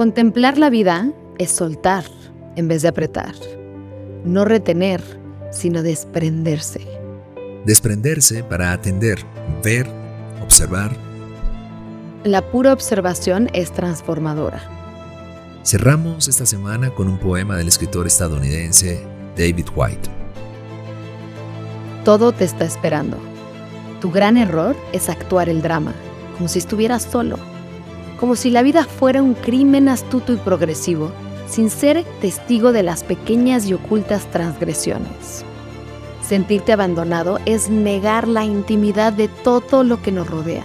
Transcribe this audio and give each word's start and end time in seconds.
Contemplar 0.00 0.56
la 0.56 0.70
vida 0.70 1.12
es 1.36 1.50
soltar 1.50 2.06
en 2.56 2.68
vez 2.68 2.80
de 2.80 2.88
apretar. 2.88 3.34
No 4.24 4.46
retener, 4.46 5.02
sino 5.52 5.82
desprenderse. 5.82 6.80
Desprenderse 7.66 8.42
para 8.42 8.72
atender, 8.72 9.18
ver, 9.62 9.86
observar. 10.42 10.96
La 12.24 12.40
pura 12.50 12.72
observación 12.72 13.50
es 13.52 13.72
transformadora. 13.72 14.62
Cerramos 15.64 16.28
esta 16.28 16.46
semana 16.46 16.88
con 16.94 17.06
un 17.06 17.18
poema 17.18 17.58
del 17.58 17.68
escritor 17.68 18.06
estadounidense 18.06 19.04
David 19.36 19.66
White. 19.76 20.08
Todo 22.06 22.32
te 22.32 22.44
está 22.44 22.64
esperando. 22.64 23.18
Tu 24.00 24.10
gran 24.10 24.38
error 24.38 24.74
es 24.94 25.10
actuar 25.10 25.50
el 25.50 25.60
drama, 25.60 25.92
como 26.38 26.48
si 26.48 26.58
estuvieras 26.58 27.02
solo 27.02 27.49
como 28.20 28.36
si 28.36 28.50
la 28.50 28.62
vida 28.62 28.84
fuera 28.84 29.22
un 29.22 29.32
crimen 29.32 29.88
astuto 29.88 30.34
y 30.34 30.36
progresivo, 30.36 31.10
sin 31.48 31.70
ser 31.70 32.04
testigo 32.20 32.70
de 32.70 32.82
las 32.82 33.02
pequeñas 33.02 33.66
y 33.66 33.72
ocultas 33.72 34.30
transgresiones. 34.30 35.42
Sentirte 36.22 36.74
abandonado 36.74 37.40
es 37.46 37.70
negar 37.70 38.28
la 38.28 38.44
intimidad 38.44 39.14
de 39.14 39.28
todo 39.28 39.82
lo 39.82 40.02
que 40.02 40.12
nos 40.12 40.28
rodea. 40.28 40.64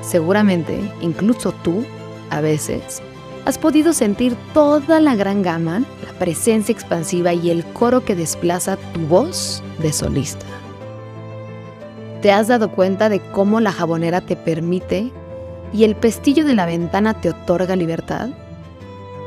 Seguramente, 0.00 0.80
incluso 1.02 1.52
tú, 1.52 1.84
a 2.30 2.40
veces, 2.40 3.02
has 3.44 3.58
podido 3.58 3.92
sentir 3.92 4.34
toda 4.54 5.00
la 5.00 5.14
gran 5.14 5.42
gama, 5.42 5.80
la 5.80 6.18
presencia 6.18 6.72
expansiva 6.72 7.34
y 7.34 7.50
el 7.50 7.62
coro 7.66 8.06
que 8.06 8.16
desplaza 8.16 8.78
tu 8.94 9.00
voz 9.00 9.62
de 9.80 9.92
solista. 9.92 10.46
¿Te 12.22 12.32
has 12.32 12.48
dado 12.48 12.70
cuenta 12.70 13.10
de 13.10 13.20
cómo 13.20 13.60
la 13.60 13.70
jabonera 13.70 14.22
te 14.22 14.34
permite 14.34 15.12
y 15.74 15.82
el 15.82 15.96
pestillo 15.96 16.44
de 16.44 16.54
la 16.54 16.66
ventana 16.66 17.20
te 17.20 17.30
otorga 17.30 17.74
libertad? 17.74 18.28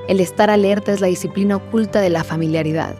El 0.07 0.21
estar 0.21 0.49
alerta 0.49 0.93
es 0.93 1.01
la 1.01 1.07
disciplina 1.07 1.57
oculta 1.57 1.99
de 1.99 2.09
la 2.09 2.23
familiaridad. 2.23 2.95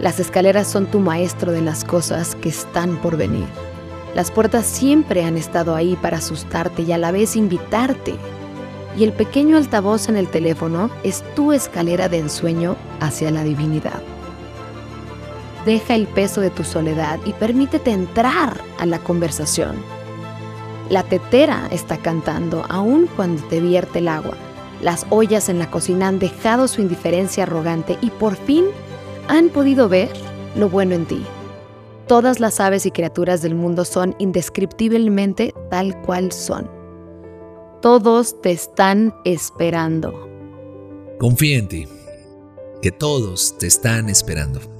Las 0.00 0.18
escaleras 0.18 0.66
son 0.66 0.86
tu 0.86 0.98
maestro 0.98 1.52
de 1.52 1.60
las 1.60 1.84
cosas 1.84 2.34
que 2.34 2.48
están 2.48 2.96
por 2.96 3.16
venir. 3.16 3.46
Las 4.16 4.32
puertas 4.32 4.66
siempre 4.66 5.24
han 5.24 5.36
estado 5.36 5.76
ahí 5.76 5.96
para 6.02 6.18
asustarte 6.18 6.82
y 6.82 6.90
a 6.90 6.98
la 6.98 7.12
vez 7.12 7.36
invitarte. 7.36 8.14
Y 8.98 9.04
el 9.04 9.12
pequeño 9.12 9.56
altavoz 9.56 10.08
en 10.08 10.16
el 10.16 10.26
teléfono 10.26 10.90
es 11.04 11.22
tu 11.36 11.52
escalera 11.52 12.08
de 12.08 12.18
ensueño 12.18 12.74
hacia 12.98 13.30
la 13.30 13.44
divinidad. 13.44 14.02
Deja 15.64 15.94
el 15.94 16.08
peso 16.08 16.40
de 16.40 16.50
tu 16.50 16.64
soledad 16.64 17.20
y 17.24 17.32
permítete 17.32 17.92
entrar 17.92 18.60
a 18.80 18.86
la 18.86 18.98
conversación 18.98 19.99
la 20.90 21.04
tetera 21.04 21.68
está 21.70 21.96
cantando 21.96 22.66
aún 22.68 23.08
cuando 23.16 23.42
te 23.44 23.60
vierte 23.60 24.00
el 24.00 24.08
agua. 24.08 24.36
Las 24.82 25.06
ollas 25.08 25.48
en 25.48 25.58
la 25.58 25.70
cocina 25.70 26.08
han 26.08 26.18
dejado 26.18 26.66
su 26.68 26.80
indiferencia 26.82 27.44
arrogante 27.44 27.96
y 28.02 28.10
por 28.10 28.34
fin 28.34 28.66
han 29.28 29.48
podido 29.48 29.88
ver 29.88 30.10
lo 30.56 30.68
bueno 30.68 30.94
en 30.96 31.06
ti. 31.06 31.22
Todas 32.08 32.40
las 32.40 32.58
aves 32.58 32.86
y 32.86 32.90
criaturas 32.90 33.40
del 33.40 33.54
mundo 33.54 33.84
son 33.84 34.16
indescriptiblemente 34.18 35.54
tal 35.70 36.00
cual 36.02 36.32
son. 36.32 36.68
Todos 37.80 38.40
te 38.42 38.50
están 38.50 39.14
esperando. 39.24 40.28
Confía 41.20 41.58
en 41.58 41.68
ti, 41.68 41.86
que 42.82 42.90
todos 42.90 43.56
te 43.58 43.68
están 43.68 44.08
esperando. 44.08 44.79